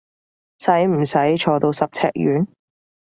[0.57, 2.47] 使唔使坐到十尺遠？